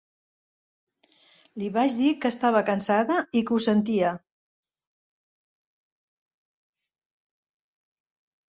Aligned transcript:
Li 1.63 1.67
vaig 1.75 1.93
dir 1.99 2.13
que 2.23 2.31
estava 2.35 2.63
cansada, 2.71 3.17
i 3.41 3.43
que 3.49 3.57
ho 3.57 3.59
sentia. 3.65 4.15